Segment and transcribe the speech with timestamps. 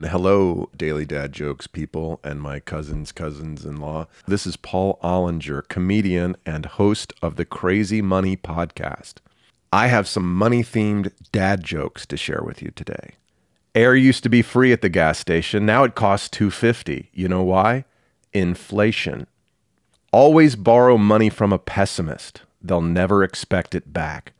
[0.00, 4.06] Hello, Daily Dad Jokes people and my cousins' cousins in law.
[4.28, 9.14] This is Paul Ollinger, comedian and host of the Crazy Money podcast.
[9.72, 13.16] I have some money themed dad jokes to share with you today.
[13.74, 15.66] Air used to be free at the gas station.
[15.66, 17.10] Now it costs 250.
[17.12, 17.84] You know why?
[18.32, 19.26] Inflation.
[20.12, 22.42] Always borrow money from a pessimist.
[22.62, 24.32] They'll never expect it back.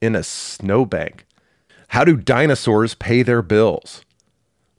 [0.02, 1.24] In a snowbank.
[1.92, 4.02] How do dinosaurs pay their bills?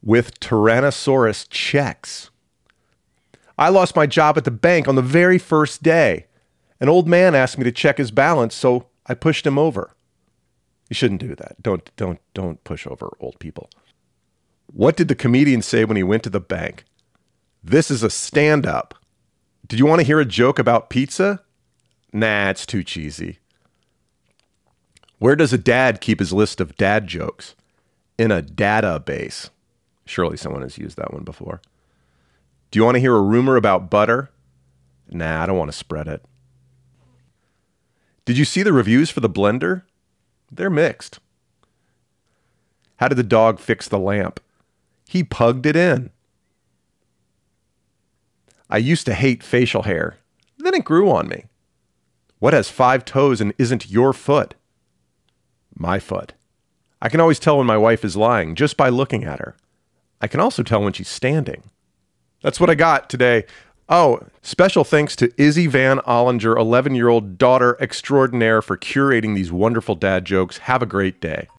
[0.02, 2.31] With Tyrannosaurus checks.
[3.55, 6.26] I lost my job at the bank on the very first day.
[6.79, 9.96] An old man asked me to check his balance, so I pushed him over.
[10.90, 11.62] You shouldn't do that.
[11.62, 13.70] Don't don't don't push over old people.
[14.65, 16.84] What did the comedian say when he went to the bank?
[17.63, 18.96] This is a stand up.
[19.68, 21.43] Did you want to hear a joke about pizza?
[22.12, 23.37] Nah, it's too cheesy.
[25.24, 27.55] Where does a dad keep his list of dad jokes?
[28.18, 29.52] In a database.
[30.05, 31.62] Surely someone has used that one before.
[32.71, 34.32] Do you want to hear a rumor about butter?
[35.10, 36.26] Nah, I don't want to spread it.
[38.26, 39.84] Did you see the reviews for the blender?
[40.52, 41.20] They're mixed.
[42.98, 44.41] How did the dog fix the lamp?
[45.08, 46.10] He pugged it in.
[48.70, 50.18] I used to hate facial hair.
[50.58, 51.46] Then it grew on me.
[52.40, 54.55] What has five toes and isn't your foot?
[55.76, 56.34] My foot.
[57.02, 59.55] I can always tell when my wife is lying just by looking at her.
[60.21, 61.63] I can also tell when she's standing.
[62.41, 63.46] That's what I got today.
[63.90, 69.52] Oh, special thanks to Izzy Van Ollinger, 11 year old daughter extraordinaire, for curating these
[69.52, 70.59] wonderful dad jokes.
[70.59, 71.50] Have a great day.